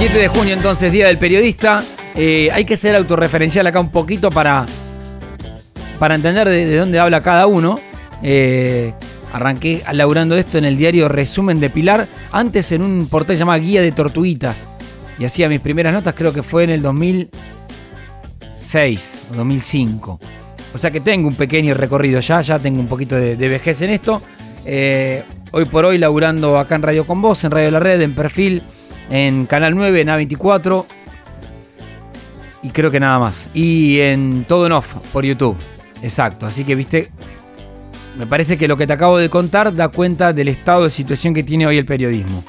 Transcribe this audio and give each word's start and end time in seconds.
7 0.00 0.16
de 0.16 0.28
junio 0.28 0.54
entonces, 0.54 0.90
Día 0.90 1.08
del 1.08 1.18
Periodista. 1.18 1.84
Eh, 2.14 2.48
hay 2.54 2.64
que 2.64 2.78
ser 2.78 2.96
autorreferencial 2.96 3.66
acá 3.66 3.80
un 3.80 3.90
poquito 3.90 4.30
para, 4.30 4.64
para 5.98 6.14
entender 6.14 6.48
de, 6.48 6.74
dónde 6.74 6.98
habla 6.98 7.20
cada 7.20 7.46
uno. 7.46 7.78
Eh, 8.22 8.94
arranqué 9.30 9.84
laburando 9.92 10.38
esto 10.38 10.56
en 10.56 10.64
el 10.64 10.78
diario 10.78 11.10
Resumen 11.10 11.60
de 11.60 11.68
Pilar, 11.68 12.08
antes 12.32 12.72
en 12.72 12.80
un 12.80 13.08
portal 13.08 13.36
llamado 13.36 13.60
Guía 13.60 13.82
de 13.82 13.92
Tortuguitas. 13.92 14.68
Y 15.18 15.26
hacía 15.26 15.50
mis 15.50 15.60
primeras 15.60 15.92
notas, 15.92 16.14
creo 16.14 16.32
que 16.32 16.42
fue 16.42 16.64
en 16.64 16.70
el 16.70 16.80
2006 16.80 19.20
o 19.32 19.34
2005. 19.34 20.18
O 20.72 20.78
sea 20.78 20.90
que 20.90 21.02
tengo 21.02 21.28
un 21.28 21.34
pequeño 21.34 21.74
recorrido 21.74 22.20
ya, 22.20 22.40
ya 22.40 22.58
tengo 22.58 22.80
un 22.80 22.88
poquito 22.88 23.16
de, 23.16 23.36
vejez 23.36 23.82
en 23.82 23.90
esto. 23.90 24.22
Eh, 24.64 25.24
hoy 25.50 25.66
por 25.66 25.84
hoy 25.84 25.98
laburando 25.98 26.58
acá 26.58 26.76
en 26.76 26.80
Radio 26.80 27.04
Con 27.04 27.20
Voz, 27.20 27.44
en 27.44 27.50
Radio 27.50 27.70
La 27.70 27.80
Red, 27.80 28.00
en 28.00 28.14
Perfil 28.14 28.62
en 29.10 29.46
Canal 29.46 29.74
9, 29.74 30.00
en 30.00 30.08
A24. 30.08 30.86
Y 32.62 32.70
creo 32.70 32.90
que 32.90 33.00
nada 33.00 33.18
más. 33.18 33.48
Y 33.52 34.00
en 34.00 34.44
todo 34.44 34.66
en 34.66 34.72
off 34.72 34.94
por 35.12 35.24
YouTube. 35.24 35.56
Exacto. 36.02 36.46
Así 36.46 36.64
que, 36.64 36.74
viste, 36.74 37.10
me 38.16 38.26
parece 38.26 38.56
que 38.56 38.68
lo 38.68 38.76
que 38.76 38.86
te 38.86 38.92
acabo 38.92 39.18
de 39.18 39.28
contar 39.28 39.74
da 39.74 39.88
cuenta 39.88 40.32
del 40.32 40.48
estado 40.48 40.84
de 40.84 40.90
situación 40.90 41.34
que 41.34 41.42
tiene 41.42 41.66
hoy 41.66 41.78
el 41.78 41.86
periodismo. 41.86 42.44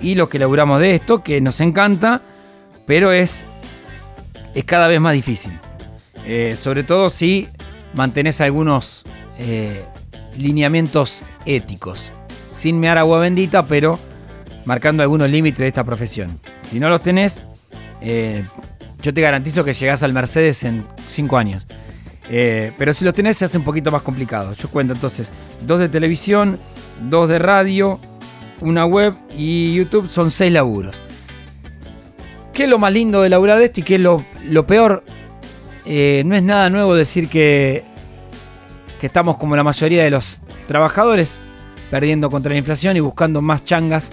Y 0.00 0.14
lo 0.14 0.28
que 0.28 0.38
laburamos 0.38 0.80
de 0.80 0.94
esto, 0.94 1.22
que 1.22 1.40
nos 1.40 1.60
encanta, 1.60 2.20
pero 2.86 3.12
es, 3.12 3.44
es 4.54 4.64
cada 4.64 4.88
vez 4.88 5.00
más 5.00 5.14
difícil. 5.14 5.52
Eh, 6.26 6.54
sobre 6.56 6.84
todo 6.84 7.10
si 7.10 7.48
mantenés 7.94 8.40
algunos 8.40 9.04
eh, 9.38 9.84
lineamientos 10.36 11.24
éticos. 11.46 12.10
Sin 12.52 12.80
mear 12.80 12.98
agua 12.98 13.20
bendita, 13.20 13.66
pero 13.66 13.98
marcando 14.64 15.02
algunos 15.02 15.30
límites 15.30 15.58
de 15.58 15.68
esta 15.68 15.84
profesión. 15.84 16.40
Si 16.62 16.78
no 16.78 16.88
los 16.88 17.02
tenés, 17.02 17.44
eh, 18.00 18.44
yo 19.00 19.12
te 19.12 19.20
garantizo 19.20 19.64
que 19.64 19.72
llegás 19.72 20.02
al 20.02 20.12
Mercedes 20.12 20.62
en 20.64 20.84
5 21.06 21.36
años. 21.36 21.66
Eh, 22.30 22.72
pero 22.78 22.92
si 22.92 23.04
los 23.04 23.14
tenés 23.14 23.36
se 23.36 23.44
hace 23.44 23.58
un 23.58 23.64
poquito 23.64 23.90
más 23.90 24.02
complicado. 24.02 24.54
Yo 24.54 24.70
cuento 24.70 24.94
entonces 24.94 25.32
dos 25.66 25.80
de 25.80 25.88
televisión, 25.88 26.58
dos 27.10 27.28
de 27.28 27.38
radio, 27.38 28.00
una 28.60 28.86
web 28.86 29.14
y 29.36 29.74
YouTube 29.74 30.08
son 30.08 30.30
seis 30.30 30.52
laburos. 30.52 31.02
¿Qué 32.52 32.64
es 32.64 32.70
lo 32.70 32.78
más 32.78 32.92
lindo 32.92 33.22
de 33.22 33.28
laburar 33.28 33.58
de 33.58 33.66
esto 33.66 33.80
y 33.80 33.82
qué 33.82 33.96
es 33.96 34.00
lo, 34.00 34.66
peor? 34.66 35.04
Eh, 35.84 36.22
no 36.24 36.36
es 36.36 36.42
nada 36.42 36.70
nuevo 36.70 36.94
decir 36.94 37.28
que, 37.28 37.84
que 39.00 39.06
estamos 39.06 39.36
como 39.36 39.56
la 39.56 39.64
mayoría 39.64 40.04
de 40.04 40.10
los 40.10 40.42
trabajadores, 40.66 41.40
perdiendo 41.90 42.30
contra 42.30 42.52
la 42.52 42.58
inflación 42.58 42.96
y 42.96 43.00
buscando 43.00 43.42
más 43.42 43.64
changas 43.64 44.12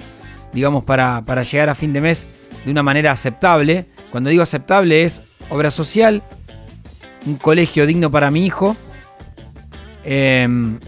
digamos, 0.53 0.83
para, 0.83 1.21
llegar 1.43 1.69
a 1.69 1.75
fin 1.75 1.93
de 1.93 2.01
mes 2.01 2.27
de 2.65 2.71
una 2.71 2.83
manera 2.83 3.11
aceptable. 3.11 3.85
Cuando 4.11 4.29
digo 4.29 4.43
aceptable 4.43 5.03
es 5.03 5.21
obra 5.49 5.71
social, 5.71 6.23
un 7.25 7.35
colegio 7.35 7.85
digno 7.85 8.11
para 8.11 8.31
mi 8.31 8.45
hijo. 8.45 8.75
Em, 10.03 10.79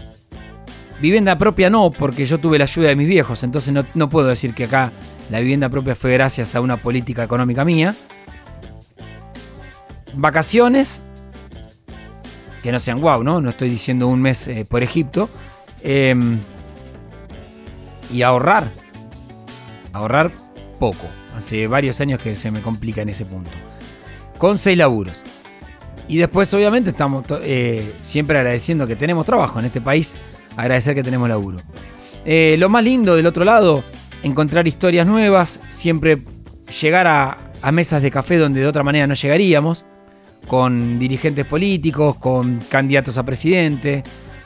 vivienda 1.00 1.36
propia 1.38 1.70
no, 1.70 1.90
porque 1.90 2.26
yo 2.26 2.38
tuve 2.38 2.58
la 2.58 2.64
ayuda 2.64 2.88
de 2.88 2.96
mis 2.96 3.08
viejos, 3.08 3.42
entonces 3.44 3.74
no, 3.94 4.10
puedo 4.10 4.28
decir 4.28 4.54
que 4.54 4.64
acá 4.64 4.92
la 5.30 5.40
vivienda 5.40 5.68
propia 5.68 5.94
fue 5.94 6.12
gracias 6.12 6.54
a 6.54 6.60
una 6.60 6.78
política 6.78 7.22
económica 7.22 7.64
mía. 7.64 7.94
Vacaciones, 10.14 11.00
que 12.62 12.70
no 12.70 12.78
sean 12.78 13.00
guau, 13.00 13.24
¿no? 13.24 13.40
No 13.40 13.50
estoy 13.50 13.68
diciendo 13.68 14.08
un 14.08 14.20
mes 14.20 14.46
eh, 14.46 14.66
por 14.68 14.82
Egipto. 14.82 15.28
Em, 15.82 16.38
y 18.12 18.22
ahorrar, 18.22 18.72
ahorrar 19.92 20.32
poco. 20.78 21.06
Hace 21.36 21.66
varios 21.66 22.00
años 22.00 22.20
que 22.20 22.36
se 22.36 22.50
me 22.50 22.60
complica 22.60 23.02
en 23.02 23.08
ese 23.08 23.24
punto. 23.24 23.50
Con 24.38 24.58
seis 24.58 24.76
laburos. 24.76 25.22
Y 26.08 26.18
después, 26.18 26.52
obviamente, 26.52 26.90
estamos 26.90 27.24
eh, 27.42 27.94
siempre 28.00 28.36
agradeciendo 28.38 28.86
que 28.86 28.96
tenemos 28.96 29.24
trabajo 29.24 29.58
en 29.58 29.66
este 29.66 29.80
país. 29.80 30.16
Agradecer 30.56 30.94
que 30.94 31.02
tenemos 31.02 31.28
laburo. 31.28 31.60
Eh, 32.24 32.56
lo 32.58 32.68
más 32.68 32.84
lindo 32.84 33.16
del 33.16 33.26
otro 33.26 33.44
lado, 33.44 33.82
encontrar 34.22 34.66
historias 34.66 35.06
nuevas. 35.06 35.60
Siempre 35.68 36.22
llegar 36.80 37.06
a, 37.06 37.38
a 37.62 37.72
mesas 37.72 38.02
de 38.02 38.10
café 38.10 38.36
donde 38.36 38.60
de 38.60 38.66
otra 38.66 38.82
manera 38.82 39.06
no 39.06 39.14
llegaríamos. 39.14 39.84
Con 40.46 40.98
dirigentes 40.98 41.46
políticos, 41.46 42.16
con 42.16 42.58
candidatos 42.68 43.16
a 43.16 43.22
presidente, 43.22 44.02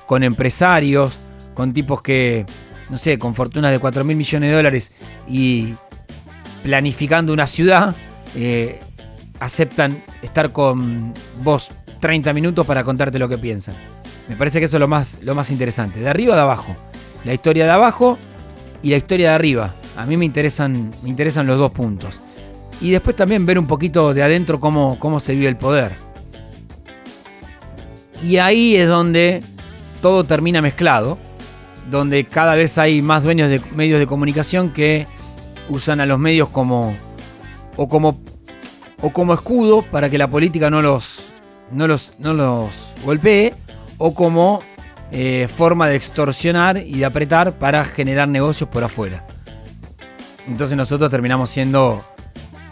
con 0.06 0.22
empresarios, 0.22 1.18
con 1.54 1.72
tipos 1.72 2.02
que 2.02 2.44
no 2.88 2.98
sé, 2.98 3.18
con 3.18 3.34
fortunas 3.34 3.70
de 3.72 3.78
4 3.78 4.04
mil 4.04 4.16
millones 4.16 4.50
de 4.50 4.56
dólares 4.56 4.92
y 5.28 5.74
planificando 6.62 7.32
una 7.32 7.46
ciudad, 7.46 7.94
eh, 8.34 8.80
aceptan 9.40 10.02
estar 10.22 10.52
con 10.52 11.14
vos 11.42 11.70
30 12.00 12.32
minutos 12.32 12.66
para 12.66 12.84
contarte 12.84 13.18
lo 13.18 13.28
que 13.28 13.38
piensan. 13.38 13.74
Me 14.28 14.36
parece 14.36 14.58
que 14.58 14.66
eso 14.66 14.76
es 14.76 14.80
lo 14.80 14.88
más, 14.88 15.18
lo 15.22 15.34
más 15.34 15.50
interesante. 15.50 16.00
De 16.00 16.08
arriba 16.08 16.34
a 16.34 16.36
de 16.36 16.42
abajo. 16.42 16.74
La 17.24 17.32
historia 17.32 17.64
de 17.64 17.70
abajo 17.70 18.18
y 18.82 18.90
la 18.90 18.96
historia 18.96 19.30
de 19.30 19.34
arriba. 19.34 19.74
A 19.96 20.04
mí 20.06 20.16
me 20.16 20.24
interesan, 20.24 20.92
me 21.02 21.08
interesan 21.08 21.46
los 21.46 21.58
dos 21.58 21.70
puntos. 21.70 22.20
Y 22.80 22.90
después 22.90 23.16
también 23.16 23.46
ver 23.46 23.58
un 23.58 23.66
poquito 23.66 24.12
de 24.12 24.22
adentro 24.22 24.60
cómo, 24.60 24.98
cómo 24.98 25.20
se 25.20 25.34
vive 25.34 25.48
el 25.48 25.56
poder. 25.56 25.94
Y 28.22 28.38
ahí 28.38 28.76
es 28.76 28.88
donde 28.88 29.42
todo 30.02 30.24
termina 30.24 30.60
mezclado 30.60 31.18
donde 31.90 32.24
cada 32.24 32.54
vez 32.54 32.78
hay 32.78 33.02
más 33.02 33.22
dueños 33.22 33.48
de 33.48 33.60
medios 33.74 33.98
de 33.98 34.06
comunicación 34.06 34.70
que 34.70 35.06
usan 35.68 36.00
a 36.00 36.06
los 36.06 36.18
medios 36.18 36.48
como 36.48 36.96
o 37.76 37.88
como 37.88 38.20
o 39.02 39.10
como 39.10 39.34
escudo 39.34 39.82
para 39.82 40.08
que 40.08 40.18
la 40.18 40.28
política 40.28 40.70
no 40.70 40.82
los 40.82 41.26
no 41.70 41.86
los, 41.86 42.14
no 42.18 42.32
los 42.34 42.90
golpee 43.04 43.54
o 43.98 44.14
como 44.14 44.62
eh, 45.12 45.48
forma 45.54 45.88
de 45.88 45.96
extorsionar 45.96 46.78
y 46.78 46.98
de 46.98 47.04
apretar 47.04 47.52
para 47.52 47.84
generar 47.84 48.28
negocios 48.28 48.68
por 48.68 48.84
afuera. 48.84 49.26
Entonces 50.46 50.76
nosotros 50.76 51.10
terminamos 51.10 51.50
siendo 51.50 52.04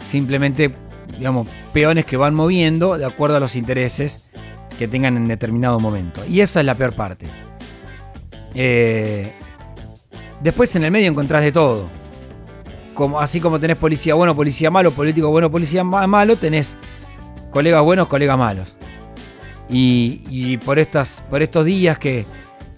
simplemente, 0.03 0.73
digamos, 1.17 1.47
peones 1.73 2.05
que 2.05 2.17
van 2.17 2.35
moviendo 2.35 2.97
de 2.97 3.05
acuerdo 3.05 3.37
a 3.37 3.39
los 3.39 3.55
intereses 3.55 4.21
que 4.77 4.87
tengan 4.87 5.17
en 5.17 5.27
determinado 5.27 5.79
momento. 5.79 6.23
Y 6.25 6.41
esa 6.41 6.59
es 6.59 6.65
la 6.65 6.75
peor 6.75 6.93
parte. 6.93 7.27
Eh, 8.55 9.33
después 10.41 10.75
en 10.75 10.85
el 10.85 10.91
medio 10.91 11.09
encontrás 11.09 11.43
de 11.43 11.51
todo. 11.51 11.89
Como, 12.93 13.19
así 13.19 13.41
como 13.41 13.59
tenés 13.59 13.75
policía 13.75 14.15
bueno, 14.15 14.35
policía 14.35 14.71
malo, 14.71 14.91
político 14.91 15.29
bueno, 15.29 15.51
policía 15.51 15.83
malo, 15.83 16.37
tenés 16.37 16.77
colegas 17.51 17.83
buenos, 17.83 18.07
colegas 18.07 18.37
malos. 18.37 18.75
Y, 19.67 20.57
por, 20.57 20.79
estas, 20.79 21.23
por 21.29 21.41
estos 21.41 21.65
días 21.65 21.97
que, 21.97 22.25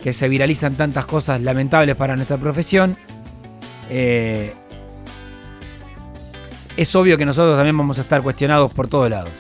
se 0.10 0.30
viralizan 0.30 0.74
tantas 0.76 1.06
cosas 1.06 1.42
lamentables 1.42 1.96
para 1.96 2.16
nuestra 2.16 2.38
profesión, 2.38 2.98
eh, 3.90 4.54
es 6.78 6.96
obvio 6.96 7.18
que 7.18 7.26
nosotros 7.26 7.58
también 7.58 7.78
vamos 7.78 7.98
a 8.00 8.02
estar 8.02 8.24
cuestionados 8.24 8.72
por 8.72 8.88
todos 8.88 9.10
lados. 9.10 9.32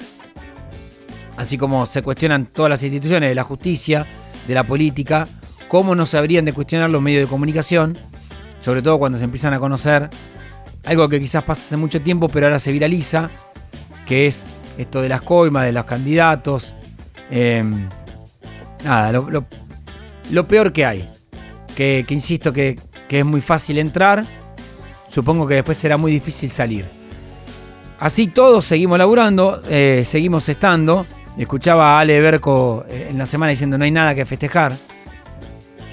Así 1.38 1.58
como 1.58 1.86
se 1.86 2.02
cuestionan 2.02 2.48
todas 2.48 2.70
las 2.70 2.84
instituciones 2.84 3.30
de 3.30 3.36
la 3.36 3.44
justicia, 3.44 4.06
de 4.48 4.54
la 4.54 4.66
política, 4.66 5.28
cómo 5.68 5.96
no 5.96 6.06
se 6.06 6.18
habrían 6.18 6.46
de 6.46 6.54
cuestionar 6.54 6.90
los 6.90 7.02
medios 7.02 7.22
de 7.24 7.28
comunicación, 7.28 7.98
sobre 8.62 8.82
todo 8.82 9.00
cuando 9.00 9.18
se 9.18 9.24
empiezan 9.24 9.54
a 9.54 9.60
conocer 9.60 10.10
algo 10.88 11.10
que 11.10 11.20
quizás 11.20 11.44
pasa 11.44 11.62
hace 11.62 11.78
mucho 11.78 12.02
tiempo, 12.02 12.30
pero 12.30 12.48
ahora 12.48 12.60
se 12.60 12.72
viraliza, 12.72 13.30
que 14.06 14.26
es 14.28 14.46
esto 14.78 15.02
de 15.02 15.10
las 15.10 15.22
coimas, 15.22 15.66
de 15.66 15.74
los 15.74 15.84
candidatos. 15.86 16.74
Em, 17.30 17.90
nada, 18.86 19.12
lo, 19.12 20.48
peor 20.48 20.72
que 20.72 20.86
hay. 20.86 21.10
Que, 21.76 22.06
insisto 22.10 22.54
que, 22.54 22.80
es 23.10 23.26
muy 23.26 23.42
fácil 23.42 23.78
entrar, 23.78 24.26
supongo 25.10 25.46
que 25.46 25.56
después 25.56 25.78
será 25.78 25.98
muy 25.98 26.12
difícil 26.12 26.50
salir. 26.50 26.86
Así 28.00 28.28
todos 28.28 28.64
seguimos 28.64 28.98
laburando, 28.98 29.62
eh, 29.68 30.04
seguimos 30.06 30.48
estando. 30.48 31.06
Escuchaba 31.38 31.98
a 31.98 32.00
Ale 32.00 32.20
Berco 32.22 32.86
eh, 32.90 33.08
en 33.10 33.18
la 33.18 33.26
semana 33.26 33.50
diciendo 33.50 33.78
no 33.78 33.84
hay 33.84 33.92
nada 33.92 34.16
que 34.16 34.26
festejar. 34.26 34.78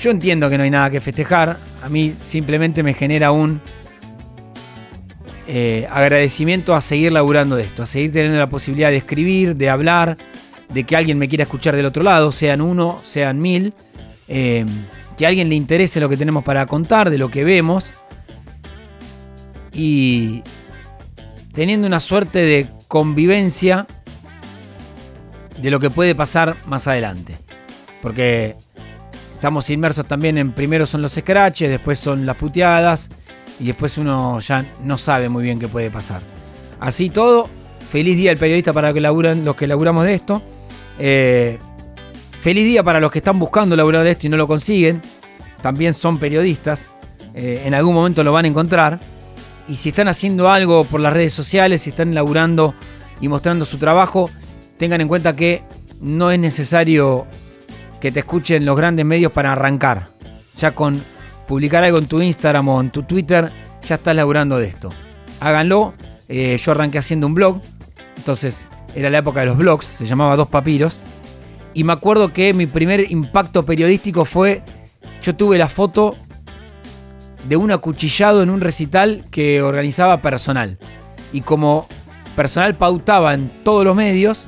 Yo 0.04 0.10
entiendo 0.10 0.50
que 0.50 0.58
no 0.58 0.64
hay 0.64 0.70
nada 0.70 0.90
que 0.90 1.00
festejar. 1.00 1.58
A 1.82 1.88
mí 1.88 2.14
simplemente 2.18 2.82
me 2.82 2.92
genera 2.92 3.32
un 3.32 3.62
eh, 5.48 5.88
agradecimiento 5.90 6.74
a 6.74 6.82
seguir 6.82 7.10
laburando 7.10 7.56
de 7.56 7.62
esto, 7.62 7.84
a 7.84 7.86
seguir 7.86 8.12
teniendo 8.12 8.38
la 8.38 8.50
posibilidad 8.50 8.90
de 8.90 8.98
escribir, 8.98 9.56
de 9.56 9.70
hablar, 9.70 10.18
de 10.68 10.84
que 10.84 10.94
alguien 10.94 11.16
me 11.16 11.26
quiera 11.26 11.44
escuchar 11.44 11.74
del 11.74 11.86
otro 11.86 12.02
lado, 12.02 12.32
sean 12.32 12.60
uno, 12.60 13.00
sean 13.02 13.40
mil. 13.40 13.72
Eh, 14.28 14.66
que 15.16 15.24
a 15.24 15.30
alguien 15.30 15.48
le 15.48 15.54
interese 15.54 16.00
lo 16.00 16.10
que 16.10 16.18
tenemos 16.18 16.44
para 16.44 16.66
contar, 16.66 17.08
de 17.08 17.16
lo 17.16 17.30
que 17.30 17.42
vemos. 17.42 17.94
Y 19.72 20.42
teniendo 21.54 21.86
una 21.86 22.00
suerte 22.00 22.40
de 22.40 22.68
convivencia 22.88 23.86
de 25.62 25.70
lo 25.70 25.80
que 25.80 25.88
puede 25.88 26.14
pasar 26.14 26.58
más 26.66 26.88
adelante. 26.88 27.38
Porque 28.02 28.56
Estamos 29.44 29.68
inmersos 29.68 30.06
también 30.06 30.38
en 30.38 30.52
primero 30.52 30.86
son 30.86 31.02
los 31.02 31.12
scratches, 31.12 31.68
después 31.68 31.98
son 31.98 32.24
las 32.24 32.34
puteadas 32.34 33.10
y 33.60 33.66
después 33.66 33.98
uno 33.98 34.40
ya 34.40 34.64
no 34.82 34.96
sabe 34.96 35.28
muy 35.28 35.42
bien 35.42 35.58
qué 35.58 35.68
puede 35.68 35.90
pasar. 35.90 36.22
Así 36.80 37.10
todo, 37.10 37.50
feliz 37.90 38.16
día 38.16 38.30
del 38.30 38.38
periodista 38.38 38.72
para 38.72 38.94
que 38.94 39.02
laburan, 39.02 39.44
los 39.44 39.54
que 39.54 39.66
laburamos 39.66 40.06
de 40.06 40.14
esto. 40.14 40.42
Eh, 40.98 41.58
feliz 42.40 42.64
día 42.64 42.82
para 42.82 43.00
los 43.00 43.12
que 43.12 43.18
están 43.18 43.38
buscando 43.38 43.76
laburar 43.76 44.02
de 44.02 44.12
esto 44.12 44.28
y 44.28 44.30
no 44.30 44.38
lo 44.38 44.48
consiguen. 44.48 45.02
También 45.60 45.92
son 45.92 46.18
periodistas. 46.18 46.88
Eh, 47.34 47.64
en 47.66 47.74
algún 47.74 47.92
momento 47.92 48.24
lo 48.24 48.32
van 48.32 48.46
a 48.46 48.48
encontrar. 48.48 48.98
Y 49.68 49.76
si 49.76 49.90
están 49.90 50.08
haciendo 50.08 50.48
algo 50.48 50.84
por 50.84 51.00
las 51.00 51.12
redes 51.12 51.34
sociales, 51.34 51.82
si 51.82 51.90
están 51.90 52.14
laburando 52.14 52.74
y 53.20 53.28
mostrando 53.28 53.66
su 53.66 53.76
trabajo, 53.76 54.30
tengan 54.78 55.02
en 55.02 55.08
cuenta 55.08 55.36
que 55.36 55.64
no 56.00 56.30
es 56.30 56.38
necesario 56.38 57.26
que 58.04 58.12
te 58.12 58.20
escuchen 58.20 58.66
los 58.66 58.76
grandes 58.76 59.06
medios 59.06 59.32
para 59.32 59.52
arrancar. 59.52 60.08
Ya 60.58 60.72
con 60.72 61.02
publicar 61.48 61.84
algo 61.84 61.96
en 61.96 62.04
tu 62.04 62.20
Instagram 62.20 62.68
o 62.68 62.78
en 62.82 62.90
tu 62.90 63.04
Twitter, 63.04 63.50
ya 63.82 63.94
estás 63.94 64.14
laburando 64.14 64.58
de 64.58 64.66
esto. 64.66 64.90
Háganlo. 65.40 65.94
Eh, 66.28 66.60
yo 66.62 66.72
arranqué 66.72 66.98
haciendo 66.98 67.26
un 67.26 67.32
blog. 67.32 67.62
Entonces 68.18 68.68
era 68.94 69.08
la 69.08 69.16
época 69.16 69.40
de 69.40 69.46
los 69.46 69.56
blogs. 69.56 69.86
Se 69.86 70.04
llamaba 70.04 70.36
Dos 70.36 70.48
Papiros. 70.48 71.00
Y 71.72 71.84
me 71.84 71.94
acuerdo 71.94 72.30
que 72.30 72.52
mi 72.52 72.66
primer 72.66 73.10
impacto 73.10 73.64
periodístico 73.64 74.26
fue. 74.26 74.62
Yo 75.22 75.34
tuve 75.34 75.56
la 75.56 75.68
foto 75.68 76.14
de 77.48 77.56
un 77.56 77.70
acuchillado 77.70 78.42
en 78.42 78.50
un 78.50 78.60
recital 78.60 79.24
que 79.30 79.62
organizaba 79.62 80.20
personal. 80.20 80.76
Y 81.32 81.40
como 81.40 81.86
personal 82.36 82.74
pautaba 82.74 83.32
en 83.32 83.48
todos 83.64 83.82
los 83.82 83.96
medios, 83.96 84.46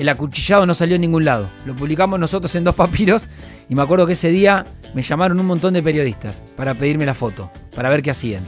el 0.00 0.08
acuchillado 0.08 0.64
no 0.64 0.72
salió 0.72 0.94
en 0.94 1.02
ningún 1.02 1.26
lado. 1.26 1.50
Lo 1.66 1.76
publicamos 1.76 2.18
nosotros 2.18 2.54
en 2.54 2.64
dos 2.64 2.74
papiros 2.74 3.28
y 3.68 3.74
me 3.74 3.82
acuerdo 3.82 4.06
que 4.06 4.14
ese 4.14 4.30
día 4.30 4.64
me 4.94 5.02
llamaron 5.02 5.38
un 5.38 5.44
montón 5.44 5.74
de 5.74 5.82
periodistas 5.82 6.42
para 6.56 6.74
pedirme 6.74 7.04
la 7.04 7.12
foto, 7.12 7.52
para 7.74 7.90
ver 7.90 8.02
qué 8.02 8.10
hacían. 8.10 8.42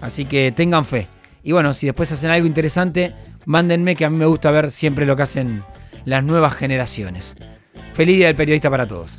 Así 0.00 0.24
que 0.24 0.50
tengan 0.50 0.86
fe. 0.86 1.06
Y 1.42 1.52
bueno, 1.52 1.74
si 1.74 1.84
después 1.84 2.10
hacen 2.10 2.30
algo 2.30 2.46
interesante, 2.46 3.14
mándenme 3.44 3.96
que 3.96 4.06
a 4.06 4.10
mí 4.10 4.16
me 4.16 4.24
gusta 4.24 4.50
ver 4.50 4.70
siempre 4.70 5.04
lo 5.04 5.14
que 5.14 5.24
hacen 5.24 5.62
las 6.06 6.24
nuevas 6.24 6.54
generaciones. 6.54 7.36
Feliz 7.92 8.16
día 8.16 8.28
del 8.28 8.36
periodista 8.36 8.70
para 8.70 8.86
todos. 8.88 9.18